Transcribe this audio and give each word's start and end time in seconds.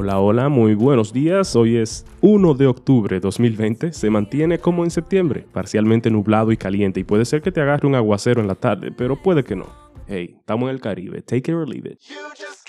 Hola, 0.00 0.20
hola, 0.20 0.48
muy 0.48 0.76
buenos 0.76 1.12
días. 1.12 1.56
Hoy 1.56 1.76
es 1.76 2.06
1 2.20 2.54
de 2.54 2.68
octubre 2.68 3.18
2020. 3.18 3.92
Se 3.92 4.10
mantiene 4.10 4.60
como 4.60 4.84
en 4.84 4.92
septiembre, 4.92 5.44
parcialmente 5.52 6.08
nublado 6.08 6.52
y 6.52 6.56
caliente 6.56 7.00
y 7.00 7.04
puede 7.04 7.24
ser 7.24 7.42
que 7.42 7.50
te 7.50 7.60
agarre 7.60 7.88
un 7.88 7.96
aguacero 7.96 8.40
en 8.40 8.46
la 8.46 8.54
tarde, 8.54 8.92
pero 8.96 9.20
puede 9.20 9.42
que 9.42 9.56
no. 9.56 9.66
Hey, 10.06 10.36
estamos 10.38 10.68
en 10.68 10.76
el 10.76 10.80
Caribe. 10.80 11.20
Take 11.22 11.50
it 11.50 11.56
or 11.56 11.68
leave 11.68 11.90
it. 11.90 11.98
You 12.08 12.14
just 12.36 12.68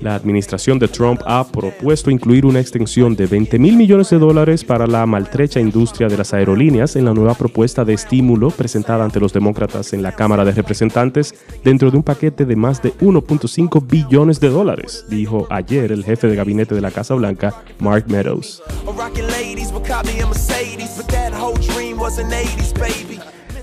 La 0.00 0.14
administración 0.14 0.78
de 0.78 0.88
Trump 0.88 1.20
ha 1.26 1.46
propuesto 1.46 2.10
incluir 2.10 2.46
una 2.46 2.58
extensión 2.58 3.14
de 3.14 3.26
20 3.26 3.58
mil 3.58 3.76
millones 3.76 4.08
de 4.08 4.18
dólares 4.18 4.64
para 4.64 4.86
la 4.86 5.04
maltrecha 5.04 5.60
industria 5.60 6.08
de 6.08 6.16
las 6.16 6.32
aerolíneas 6.32 6.96
en 6.96 7.04
la 7.04 7.12
nueva 7.12 7.34
propuesta 7.34 7.84
de 7.84 7.92
estímulo 7.92 8.50
presentada 8.50 9.04
ante 9.04 9.20
los 9.20 9.34
demócratas 9.34 9.92
en 9.92 10.02
la 10.02 10.12
Cámara 10.12 10.46
de 10.46 10.52
Representantes 10.52 11.34
dentro 11.62 11.90
de 11.90 11.98
un 11.98 12.02
paquete 12.02 12.46
de 12.46 12.56
más 12.56 12.80
de 12.80 12.94
1.5 12.94 13.86
billones 13.86 14.40
de 14.40 14.48
dólares, 14.48 15.04
dijo 15.10 15.46
ayer 15.50 15.92
el 15.92 16.02
jefe 16.02 16.28
de 16.28 16.36
gabinete 16.36 16.74
de 16.74 16.80
la 16.80 16.90
Casa 16.90 17.14
Blanca, 17.14 17.54
Mark 17.78 18.06
Meadows. 18.08 18.62
a 18.86 18.92
rockin' 18.92 19.26
ladies 19.28 19.70
would 19.70 19.86
call 19.86 20.02
me 20.04 20.22
a 20.22 20.26
Mercedes, 20.26 20.96
but 20.96 21.06
that 21.08 21.32
whole 21.34 21.56
dream 21.74 21.98
was 21.98 22.18
an 22.18 22.30
80s, 22.30 22.72
baby. 22.74 23.20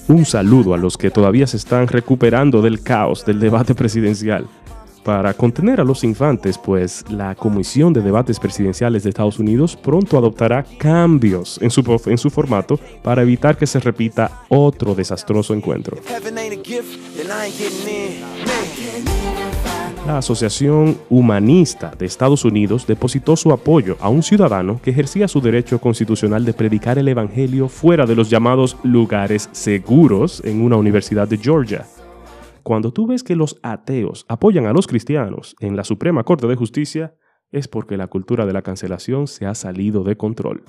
Un 0.07 0.23
saludo 0.23 0.73
a 0.73 0.77
los 0.77 0.97
que 0.97 1.09
todavía 1.09 1.47
se 1.47 1.57
están 1.57 1.87
recuperando 1.87 2.61
del 2.61 2.81
caos 2.81 3.25
del 3.25 3.39
debate 3.39 3.75
presidencial. 3.75 4.47
Para 5.07 5.33
contener 5.33 5.79
a 5.79 5.85
los 5.85 6.03
infantes, 6.03 6.57
pues 6.57 7.05
la 7.09 7.33
Comisión 7.33 7.93
de 7.93 8.01
Debates 8.01 8.41
Presidenciales 8.41 9.03
de 9.03 9.09
Estados 9.09 9.39
Unidos 9.39 9.77
pronto 9.77 10.17
adoptará 10.17 10.65
cambios 10.77 11.57
en 11.61 11.69
su, 11.69 12.01
en 12.07 12.17
su 12.17 12.29
formato 12.29 12.77
para 13.03 13.21
evitar 13.21 13.55
que 13.55 13.65
se 13.65 13.79
repita 13.79 14.41
otro 14.49 14.95
desastroso 14.95 15.53
encuentro. 15.53 15.95
La 20.05 20.17
Asociación 20.17 20.97
Humanista 21.09 21.93
de 21.97 22.05
Estados 22.05 22.43
Unidos 22.43 22.85
depositó 22.85 23.37
su 23.37 23.53
apoyo 23.53 23.95
a 24.01 24.09
un 24.09 24.21
ciudadano 24.21 24.81
que 24.83 24.91
ejercía 24.91 25.29
su 25.29 25.39
derecho 25.39 25.79
constitucional 25.79 26.43
de 26.43 26.51
predicar 26.51 26.97
el 26.97 27.07
Evangelio 27.07 27.69
fuera 27.69 28.05
de 28.05 28.15
los 28.15 28.29
llamados 28.29 28.75
lugares 28.83 29.47
seguros 29.53 30.41
en 30.43 30.61
una 30.61 30.75
universidad 30.75 31.29
de 31.29 31.37
Georgia. 31.37 31.85
Cuando 32.67 32.91
tú 32.91 33.07
ves 33.07 33.23
que 33.23 33.37
los 33.37 33.57
ateos 33.63 34.25
apoyan 34.27 34.65
a 34.65 34.73
los 34.73 34.87
cristianos 34.87 35.55
en 35.61 35.77
la 35.77 35.85
Suprema 35.85 36.25
Corte 36.25 36.47
de 36.47 36.57
Justicia, 36.57 37.15
es 37.49 37.69
porque 37.69 37.95
la 37.95 38.07
cultura 38.07 38.45
de 38.45 38.51
la 38.51 38.61
cancelación 38.61 39.27
se 39.27 39.45
ha 39.45 39.55
salido 39.55 40.03
de 40.03 40.17
control. 40.17 40.65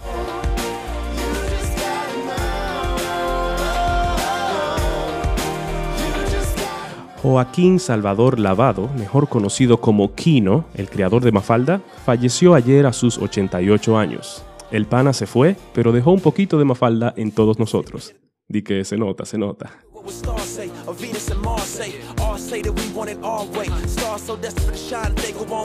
Joaquín 7.20 7.80
Salvador 7.80 8.38
Lavado, 8.38 8.88
mejor 8.96 9.28
conocido 9.28 9.80
como 9.80 10.14
Kino, 10.14 10.66
el 10.74 10.88
creador 10.88 11.24
de 11.24 11.32
Mafalda, 11.32 11.80
falleció 12.04 12.54
ayer 12.54 12.86
a 12.86 12.92
sus 12.92 13.18
88 13.18 13.98
años. 13.98 14.44
El 14.70 14.86
pana 14.86 15.12
se 15.12 15.26
fue, 15.26 15.56
pero 15.74 15.90
dejó 15.90 16.12
un 16.12 16.20
poquito 16.20 16.60
de 16.60 16.64
Mafalda 16.64 17.12
en 17.16 17.32
todos 17.32 17.58
nosotros. 17.58 18.14
Di 18.46 18.62
que 18.62 18.84
se 18.84 18.96
nota, 18.96 19.24
se 19.24 19.36
nota. 19.36 19.80
What 20.08 20.14
stars 20.14 20.48
say? 20.48 20.70
or 20.86 20.94
Venus 20.94 21.28
and 21.30 21.38
Mars 21.42 21.64
say. 21.64 22.00
All 22.20 22.38
say 22.38 22.62
that 22.62 22.72
we 22.72 22.88
want 22.94 23.10
it 23.10 23.22
our 23.22 23.44
way. 23.44 23.66
Stars 23.86 24.22
so 24.22 24.36
desperate 24.36 24.72
to 24.72 24.78
shine, 24.78 25.14
they 25.16 25.32
go 25.32 25.44
on 25.52 25.57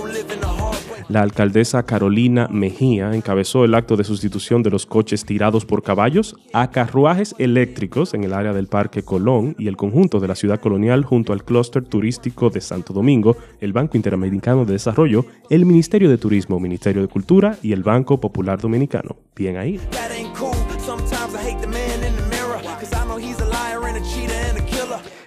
La 1.09 1.21
alcaldesa 1.21 1.83
Carolina 1.83 2.47
Mejía 2.49 3.13
encabezó 3.13 3.65
el 3.65 3.75
acto 3.75 3.97
de 3.97 4.03
sustitución 4.03 4.63
de 4.63 4.71
los 4.71 4.85
coches 4.85 5.25
tirados 5.25 5.65
por 5.65 5.83
caballos 5.83 6.35
a 6.53 6.71
carruajes 6.71 7.35
eléctricos 7.37 8.13
en 8.13 8.23
el 8.23 8.33
área 8.33 8.53
del 8.53 8.67
Parque 8.67 9.03
Colón 9.03 9.55
y 9.59 9.67
el 9.67 9.77
conjunto 9.77 10.19
de 10.19 10.27
la 10.27 10.35
ciudad 10.35 10.59
colonial 10.59 11.03
junto 11.03 11.33
al 11.33 11.43
clúster 11.43 11.83
turístico 11.83 12.49
de 12.49 12.61
Santo 12.61 12.93
Domingo, 12.93 13.37
el 13.59 13.73
Banco 13.73 13.97
Interamericano 13.97 14.65
de 14.65 14.73
Desarrollo, 14.73 15.25
el 15.49 15.65
Ministerio 15.65 16.09
de 16.09 16.17
Turismo, 16.17 16.59
Ministerio 16.59 17.01
de 17.01 17.07
Cultura 17.07 17.57
y 17.61 17.73
el 17.73 17.83
Banco 17.83 18.19
Popular 18.19 18.59
Dominicano. 18.59 19.15
Bien 19.35 19.57
ahí. 19.57 19.79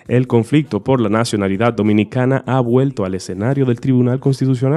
El 0.08 0.28
conflicto 0.28 0.84
por 0.84 1.00
la 1.00 1.08
nacionalidad 1.08 1.72
dominicana 1.72 2.44
ha 2.46 2.60
vuelto 2.60 3.04
al 3.04 3.16
escenario 3.16 3.64
del 3.64 3.80
Tribunal 3.80 4.20
Constitucional, 4.20 4.75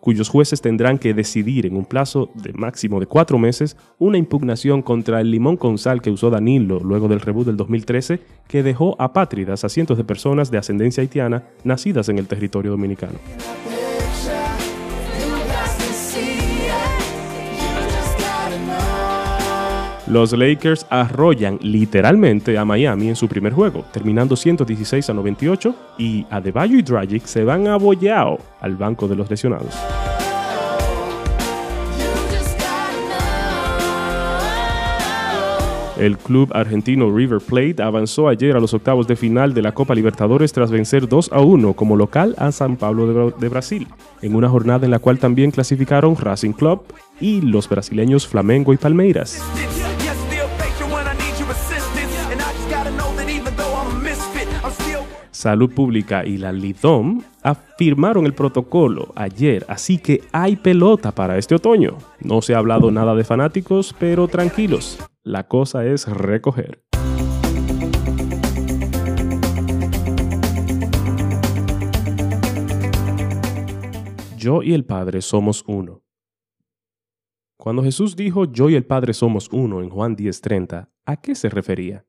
cuyos 0.00 0.28
jueces 0.28 0.60
tendrán 0.60 0.98
que 0.98 1.14
decidir 1.14 1.66
en 1.66 1.76
un 1.76 1.84
plazo 1.84 2.30
de 2.34 2.52
máximo 2.52 3.00
de 3.00 3.06
cuatro 3.06 3.38
meses 3.38 3.76
una 3.98 4.18
impugnación 4.18 4.82
contra 4.82 5.20
el 5.20 5.30
limón 5.30 5.56
con 5.56 5.78
sal 5.78 6.02
que 6.02 6.10
usó 6.10 6.30
Danilo 6.30 6.80
luego 6.80 7.08
del 7.08 7.20
reboot 7.20 7.46
del 7.46 7.56
2013 7.56 8.20
que 8.48 8.62
dejó 8.62 8.96
apátridas 9.00 9.64
a 9.64 9.68
cientos 9.68 9.96
de 9.96 10.04
personas 10.04 10.50
de 10.50 10.58
ascendencia 10.58 11.02
haitiana 11.02 11.44
nacidas 11.64 12.08
en 12.08 12.18
el 12.18 12.26
territorio 12.26 12.70
dominicano. 12.70 13.18
Los 20.10 20.32
Lakers 20.32 20.86
arrollan 20.90 21.58
literalmente 21.62 22.58
a 22.58 22.64
Miami 22.64 23.08
en 23.08 23.16
su 23.16 23.28
primer 23.28 23.52
juego, 23.52 23.84
terminando 23.92 24.34
116 24.34 25.08
a 25.08 25.14
98 25.14 25.74
y 25.98 26.26
Adebayo 26.30 26.76
y 26.78 26.82
Dragic 26.82 27.24
se 27.26 27.44
van 27.44 27.68
abollado 27.68 28.38
al 28.60 28.76
banco 28.76 29.06
de 29.06 29.14
los 29.14 29.30
lesionados. 29.30 29.74
El 35.98 36.16
club 36.16 36.50
argentino 36.54 37.14
River 37.14 37.40
Plate 37.46 37.82
avanzó 37.82 38.28
ayer 38.28 38.56
a 38.56 38.60
los 38.60 38.72
octavos 38.72 39.06
de 39.06 39.16
final 39.16 39.52
de 39.52 39.60
la 39.60 39.72
Copa 39.72 39.94
Libertadores 39.94 40.50
tras 40.50 40.70
vencer 40.70 41.06
2 41.06 41.30
a 41.30 41.40
1 41.40 41.74
como 41.74 41.94
local 41.94 42.34
a 42.38 42.52
San 42.52 42.76
Pablo 42.78 43.06
de, 43.06 43.12
Bra- 43.14 43.36
de 43.36 43.48
Brasil, 43.50 43.86
en 44.22 44.34
una 44.34 44.48
jornada 44.48 44.86
en 44.86 44.92
la 44.92 44.98
cual 44.98 45.18
también 45.18 45.50
clasificaron 45.50 46.16
Racing 46.16 46.52
Club 46.52 46.84
y 47.20 47.42
los 47.42 47.68
brasileños 47.68 48.26
Flamengo 48.26 48.72
y 48.72 48.78
Palmeiras. 48.78 49.42
Salud 55.40 55.72
Pública 55.72 56.26
y 56.26 56.36
la 56.36 56.52
LIDOM 56.52 57.22
afirmaron 57.42 58.26
el 58.26 58.34
protocolo 58.34 59.10
ayer, 59.14 59.64
así 59.68 59.96
que 59.96 60.22
hay 60.32 60.56
pelota 60.56 61.12
para 61.12 61.38
este 61.38 61.54
otoño. 61.54 61.96
No 62.20 62.42
se 62.42 62.54
ha 62.54 62.58
hablado 62.58 62.90
nada 62.90 63.14
de 63.14 63.24
fanáticos, 63.24 63.94
pero 63.98 64.28
tranquilos, 64.28 64.98
la 65.22 65.48
cosa 65.48 65.86
es 65.86 66.06
recoger. 66.06 66.82
Yo 74.36 74.62
y 74.62 74.74
el 74.74 74.84
Padre 74.84 75.22
somos 75.22 75.64
uno. 75.66 76.02
Cuando 77.56 77.82
Jesús 77.82 78.16
dijo 78.16 78.44
yo 78.44 78.68
y 78.68 78.74
el 78.74 78.84
Padre 78.84 79.14
somos 79.14 79.48
uno 79.52 79.80
en 79.80 79.88
Juan 79.88 80.16
10:30, 80.16 80.90
¿a 81.06 81.16
qué 81.16 81.34
se 81.34 81.48
refería? 81.48 82.04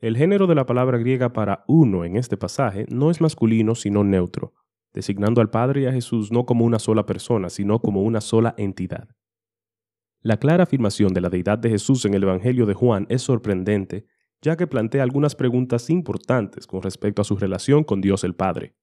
El 0.00 0.16
género 0.16 0.46
de 0.46 0.54
la 0.54 0.64
palabra 0.64 0.96
griega 0.96 1.34
para 1.34 1.62
uno 1.68 2.06
en 2.06 2.16
este 2.16 2.38
pasaje 2.38 2.86
no 2.88 3.10
es 3.10 3.20
masculino 3.20 3.74
sino 3.74 4.02
neutro, 4.02 4.54
designando 4.94 5.42
al 5.42 5.50
Padre 5.50 5.82
y 5.82 5.86
a 5.86 5.92
Jesús 5.92 6.32
no 6.32 6.46
como 6.46 6.64
una 6.64 6.78
sola 6.78 7.04
persona, 7.04 7.50
sino 7.50 7.80
como 7.80 8.02
una 8.02 8.22
sola 8.22 8.54
entidad. 8.56 9.08
La 10.22 10.38
clara 10.38 10.62
afirmación 10.64 11.12
de 11.12 11.20
la 11.20 11.28
deidad 11.28 11.58
de 11.58 11.68
Jesús 11.68 12.06
en 12.06 12.14
el 12.14 12.22
Evangelio 12.22 12.64
de 12.64 12.72
Juan 12.72 13.04
es 13.10 13.20
sorprendente, 13.20 14.06
ya 14.40 14.56
que 14.56 14.66
plantea 14.66 15.02
algunas 15.02 15.34
preguntas 15.34 15.90
importantes 15.90 16.66
con 16.66 16.80
respecto 16.80 17.20
a 17.20 17.26
su 17.26 17.36
relación 17.36 17.84
con 17.84 18.00
Dios 18.00 18.24
el 18.24 18.34
Padre. 18.34 18.74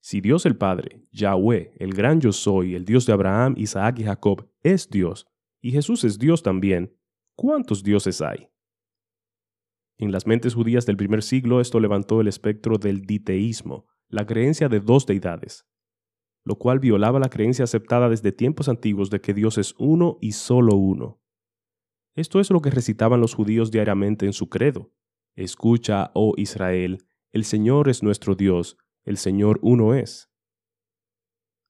Si 0.00 0.20
Dios 0.20 0.46
el 0.46 0.56
Padre, 0.56 1.08
Yahweh, 1.10 1.72
el 1.76 1.92
gran 1.92 2.20
yo 2.20 2.30
soy, 2.30 2.76
el 2.76 2.84
Dios 2.84 3.04
de 3.04 3.12
Abraham, 3.12 3.54
Isaac 3.56 3.98
y 3.98 4.04
Jacob, 4.04 4.48
es 4.62 4.88
Dios, 4.88 5.26
y 5.60 5.72
Jesús 5.72 6.04
es 6.04 6.20
Dios 6.20 6.44
también, 6.44 6.96
¿cuántos 7.34 7.82
dioses 7.82 8.22
hay? 8.22 8.49
En 10.00 10.12
las 10.12 10.26
mentes 10.26 10.54
judías 10.54 10.86
del 10.86 10.96
primer 10.96 11.22
siglo 11.22 11.60
esto 11.60 11.78
levantó 11.78 12.22
el 12.22 12.28
espectro 12.28 12.78
del 12.78 13.02
diteísmo, 13.02 13.84
la 14.08 14.24
creencia 14.24 14.70
de 14.70 14.80
dos 14.80 15.04
deidades, 15.04 15.66
lo 16.42 16.56
cual 16.56 16.78
violaba 16.78 17.20
la 17.20 17.28
creencia 17.28 17.64
aceptada 17.64 18.08
desde 18.08 18.32
tiempos 18.32 18.70
antiguos 18.70 19.10
de 19.10 19.20
que 19.20 19.34
Dios 19.34 19.58
es 19.58 19.74
uno 19.78 20.16
y 20.22 20.32
solo 20.32 20.74
uno. 20.74 21.20
Esto 22.16 22.40
es 22.40 22.50
lo 22.50 22.62
que 22.62 22.70
recitaban 22.70 23.20
los 23.20 23.34
judíos 23.34 23.70
diariamente 23.70 24.24
en 24.24 24.32
su 24.32 24.48
credo. 24.48 24.90
Escucha, 25.36 26.12
oh 26.14 26.32
Israel, 26.38 27.04
el 27.30 27.44
Señor 27.44 27.90
es 27.90 28.02
nuestro 28.02 28.34
Dios, 28.34 28.78
el 29.04 29.18
Señor 29.18 29.58
uno 29.60 29.92
es. 29.92 30.30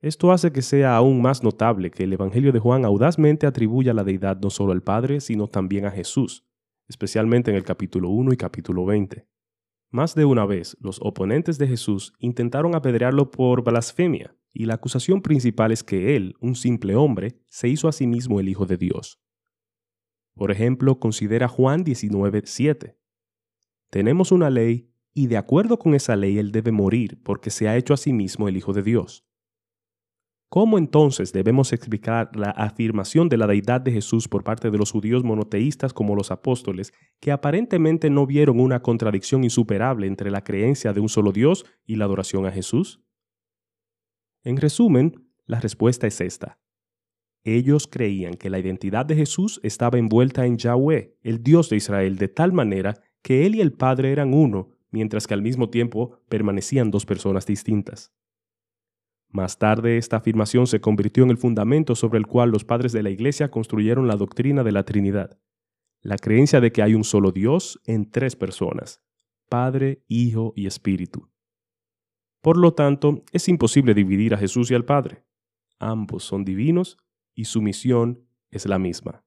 Esto 0.01 0.31
hace 0.31 0.53
que 0.53 0.63
sea 0.63 0.95
aún 0.95 1.21
más 1.21 1.43
notable 1.43 1.91
que 1.91 2.05
el 2.05 2.13
Evangelio 2.13 2.53
de 2.53 2.61
Juan 2.61 2.85
audazmente 2.85 3.49
atribuya 3.49 3.93
la 3.93 4.05
deidad 4.05 4.39
no 4.41 4.51
solo 4.51 4.71
al 4.71 4.85
Padre, 4.85 5.21
sino 5.21 5.49
también 5.49 5.85
a 5.85 5.91
Jesús, 5.91 6.47
especialmente 6.91 7.53
en 7.53 7.57
el 7.57 7.63
capítulo 7.63 8.11
1 8.11 8.33
y 8.33 8.37
capítulo 8.37 8.85
20. 8.85 9.25
Más 9.91 10.17
de 10.17 10.25
una 10.25 10.45
vez, 10.45 10.77
los 10.81 10.99
oponentes 11.01 11.57
de 11.57 11.69
Jesús 11.69 12.13
intentaron 12.19 12.75
apedrearlo 12.75 13.31
por 13.31 13.63
blasfemia, 13.63 14.37
y 14.53 14.65
la 14.65 14.75
acusación 14.75 15.23
principal 15.23 15.71
es 15.71 15.85
que 15.85 16.17
él, 16.17 16.35
un 16.41 16.57
simple 16.57 16.97
hombre, 16.97 17.41
se 17.49 17.69
hizo 17.69 17.87
a 17.87 17.93
sí 17.93 18.09
mismo 18.09 18.41
el 18.41 18.49
Hijo 18.49 18.67
de 18.67 18.77
Dios. 18.77 19.21
Por 20.35 20.51
ejemplo, 20.51 20.99
considera 20.99 21.47
Juan 21.47 21.85
19:7. 21.85 22.97
Tenemos 23.89 24.33
una 24.33 24.51
ley 24.51 24.91
y 25.15 25.29
de 25.29 25.37
acuerdo 25.37 25.79
con 25.79 25.95
esa 25.95 26.17
ley 26.17 26.39
él 26.39 26.51
debe 26.51 26.73
morir 26.73 27.23
porque 27.23 27.51
se 27.51 27.69
ha 27.69 27.77
hecho 27.77 27.95
a 27.95 27.99
sí 27.99 28.13
mismo 28.13 28.49
el 28.49 28.57
Hijo 28.57 28.73
de 28.73 28.83
Dios. 28.83 29.25
¿Cómo 30.51 30.79
entonces 30.79 31.33
debemos 31.33 31.73
explicar 31.73 32.35
la 32.35 32.51
afirmación 32.51 33.29
de 33.29 33.37
la 33.37 33.47
deidad 33.47 33.81
de 33.81 33.93
Jesús 33.93 34.27
por 34.27 34.43
parte 34.43 34.73
de 34.73 34.79
los 34.79 34.91
judíos 34.91 35.23
monoteístas 35.23 35.93
como 35.93 36.17
los 36.17 36.33
apóstoles, 36.33 36.93
que 37.21 37.31
aparentemente 37.31 38.11
no 38.11 38.27
vieron 38.27 38.59
una 38.59 38.83
contradicción 38.83 39.45
insuperable 39.45 40.09
entre 40.09 40.29
la 40.29 40.43
creencia 40.43 40.93
de 40.93 40.99
un 40.99 41.09
solo 41.09 41.31
Dios 41.31 41.67
y 41.87 41.95
la 41.95 42.07
adoración 42.07 42.47
a 42.47 42.51
Jesús? 42.51 43.01
En 44.43 44.57
resumen, 44.57 45.31
la 45.47 45.61
respuesta 45.61 46.09
es 46.09 46.21
esta. 46.21 46.59
Ellos 47.45 47.87
creían 47.87 48.35
que 48.35 48.51
la 48.51 48.59
identidad 48.59 49.07
de 49.07 49.15
Jesús 49.15 49.61
estaba 49.63 50.01
envuelta 50.01 50.47
en 50.47 50.59
Yahweh, 50.59 51.17
el 51.23 51.45
Dios 51.45 51.71
de 51.71 51.77
Israel, 51.77 52.17
de 52.17 52.27
tal 52.27 52.53
manera 52.53 53.01
que 53.23 53.47
Él 53.47 53.55
y 53.55 53.61
el 53.61 53.73
Padre 53.73 54.11
eran 54.11 54.35
uno, 54.35 54.71
mientras 54.91 55.29
que 55.29 55.35
al 55.35 55.43
mismo 55.43 55.71
tiempo 55.71 56.19
permanecían 56.29 56.91
dos 56.91 57.07
personas 57.07 57.47
distintas. 57.47 58.13
Más 59.33 59.59
tarde, 59.59 59.97
esta 59.97 60.17
afirmación 60.17 60.67
se 60.67 60.81
convirtió 60.81 61.23
en 61.23 61.31
el 61.31 61.39
fundamento 61.39 61.95
sobre 61.95 62.19
el 62.19 62.27
cual 62.27 62.51
los 62.51 62.65
padres 62.65 62.93
de 62.93 63.03
la 63.03 63.11
Iglesia 63.11 63.51
construyeron 63.51 64.09
la 64.09 64.17
doctrina 64.17 64.65
de 64.65 64.73
la 64.73 64.85
Trinidad, 64.85 65.39
la 66.03 66.17
creencia 66.17 66.61
de 66.61 66.73
que 66.73 66.83
hay 66.83 66.95
un 66.95 67.05
solo 67.05 67.31
Dios 67.31 67.81
en 67.87 68.11
tres 68.11 68.35
personas, 68.35 69.03
Padre, 69.49 70.03
Hijo 70.09 70.53
y 70.57 70.67
Espíritu. 70.67 71.31
Por 72.41 72.57
lo 72.57 72.75
tanto, 72.75 73.23
es 73.33 73.49
imposible 73.49 73.95
dividir 73.95 74.35
a 74.35 74.39
Jesús 74.39 74.71
y 74.71 74.75
al 74.75 74.85
Padre. 74.85 75.25
Ambos 75.79 76.25
son 76.25 76.45
divinos 76.45 76.97
y 77.35 77.45
su 77.45 77.63
misión 77.63 78.27
es 78.51 78.67
la 78.67 78.79
misma. 78.79 79.25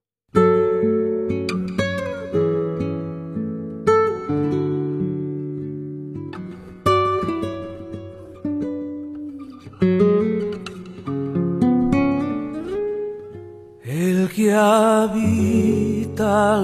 Habita 14.54 16.54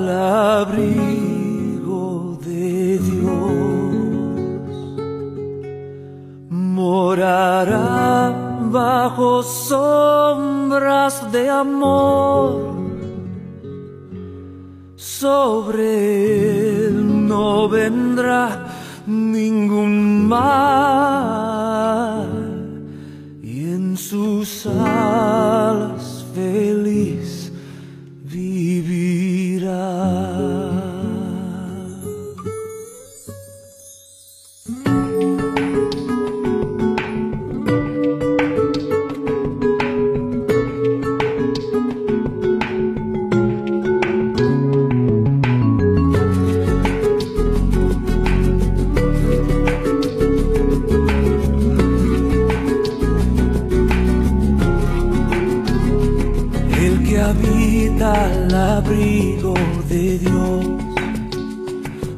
abrigo 0.61 2.39
de 2.45 2.99
Dios 2.99 3.71
morará 6.51 8.51
bajo 8.71 9.43
sombras 9.43 11.31
de 11.33 11.51
amor. 11.51 12.71
Sobre 14.97 16.87
él 16.87 17.27
no 17.27 17.69
vendrá 17.69 18.69
ningún 19.07 20.29
mal 20.29 22.29
y 23.43 23.75
en 23.75 23.97
sus 23.97 24.67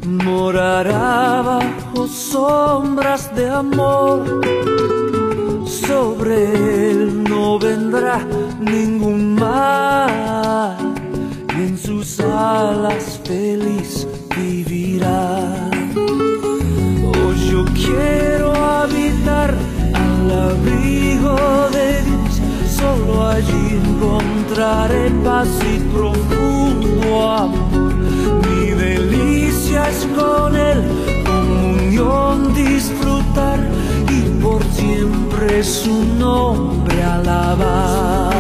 morará 0.06 1.42
bajo 1.42 2.06
sombras 2.06 3.34
de 3.34 3.48
amor. 3.48 4.42
Sobre 5.66 6.90
él 6.90 7.24
no 7.24 7.58
vendrá 7.58 8.20
ningún 8.60 9.34
mal 9.34 10.94
en 11.56 11.78
sus 11.78 12.20
alas 12.20 13.20
feliz 13.24 14.06
vivirá. 14.36 15.70
Oh, 17.04 17.32
yo 17.50 17.64
quiero 17.74 18.54
habitar 18.54 19.54
al 19.94 20.30
abrigo 20.50 21.36
de 21.70 22.02
Dios, 22.02 22.40
solo 22.78 23.26
allí 23.28 23.80
encontraré 23.84 25.10
paz 25.24 25.48
y 25.74 25.78
profundo 25.94 27.28
amor. 27.30 27.91
Con 30.16 30.56
Él, 30.56 30.82
comunión 31.24 32.54
disfrutar 32.54 33.58
y 34.08 34.42
por 34.42 34.62
siempre 34.64 35.62
su 35.62 36.04
nombre 36.18 37.02
alabar. 37.02 38.32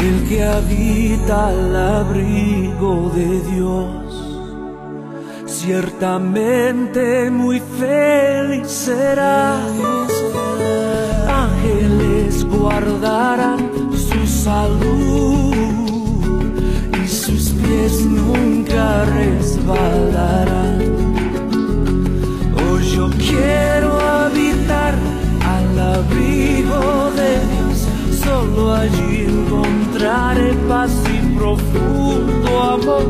El 0.00 0.28
que 0.28 0.44
habita 0.44 1.48
al 1.48 1.76
abrigo 1.76 3.10
de 3.14 3.40
Dios, 3.52 3.90
ciertamente 5.46 7.30
muy 7.30 7.60
feliz 7.78 8.68
será. 8.68 9.58
Salud 14.52 15.54
y 17.02 17.08
sus 17.08 17.44
pies 17.60 17.94
nunca 18.04 19.04
resbalarán. 19.18 20.78
Oh, 22.60 22.78
yo 22.94 23.04
quiero 23.28 23.90
habitar 24.18 24.94
al 25.56 25.70
abrigo 25.96 26.80
de 27.20 27.30
Dios, 27.50 27.78
solo 28.24 28.74
allí 28.82 29.14
encontraré 29.36 30.50
paz 30.68 30.92
y 31.16 31.18
profundo 31.38 32.50
amor. 32.76 33.08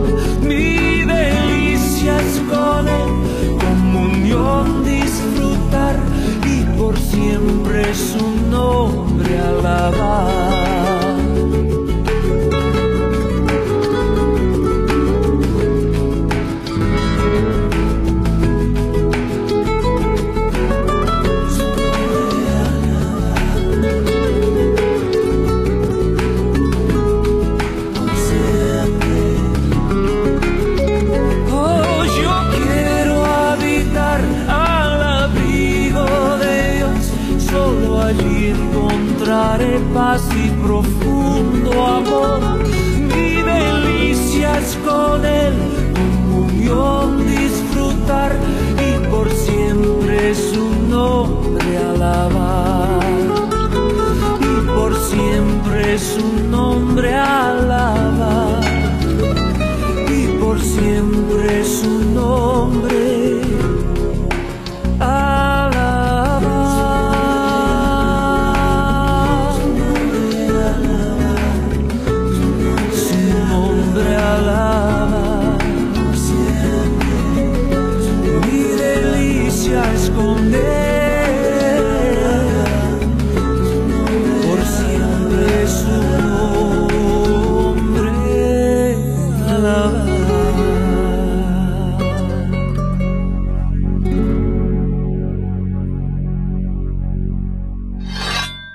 Mi 0.50 0.76
delicia 1.16 2.12
es 2.26 2.34
con 2.52 2.82
Él, 3.00 3.10
comunión 3.64 4.84
disfrutar 4.84 5.96
y 6.54 6.56
por 6.78 6.94
siempre 7.12 7.80
su 8.10 8.24
nombre 8.56 9.30
alabar. 9.50 10.81
Allí 38.12 38.48
encontraré 38.48 39.80
paz 39.94 40.22
y 40.44 40.50
profundo 40.64 41.70
amor. 41.86 42.40
Mi 43.14 43.42
delicia 43.42 44.58
es 44.58 44.76
con 44.86 45.24
Él, 45.24 45.54
comunión 45.94 47.26
disfrutar 47.26 48.32
y 48.88 49.08
por 49.08 49.30
siempre 49.30 50.34
su 50.34 50.64
nombre 50.88 51.78
alabar. 51.78 53.02
Y 54.40 54.66
por 54.66 54.94
siempre 54.96 55.98
su 55.98 56.26
nombre 56.50 57.14
alabar 57.14 58.21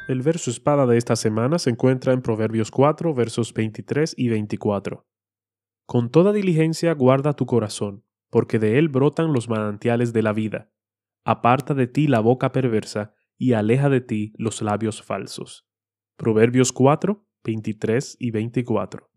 El 0.07 0.21
verso 0.21 0.49
espada 0.49 0.85
de 0.85 0.97
esta 0.97 1.17
semana 1.17 1.59
se 1.59 1.69
encuentra 1.69 2.13
en 2.13 2.21
Proverbios 2.21 2.71
4, 2.71 3.13
versos 3.13 3.53
23 3.53 4.13
y 4.17 4.29
24. 4.29 5.05
Con 5.85 6.11
toda 6.11 6.31
diligencia 6.31 6.93
guarda 6.93 7.33
tu 7.33 7.45
corazón, 7.45 8.05
porque 8.29 8.57
de 8.57 8.79
él 8.79 8.87
brotan 8.87 9.33
los 9.33 9.49
manantiales 9.49 10.13
de 10.13 10.23
la 10.23 10.31
vida. 10.31 10.71
Aparta 11.25 11.73
de 11.73 11.87
ti 11.87 12.07
la 12.07 12.21
boca 12.21 12.53
perversa, 12.53 13.15
y 13.37 13.51
aleja 13.51 13.89
de 13.89 13.99
ti 13.99 14.31
los 14.37 14.61
labios 14.61 15.03
falsos. 15.03 15.67
Proverbios 16.15 16.71
4, 16.71 17.27
23 17.43 18.15
y 18.17 18.31
24. 18.31 19.09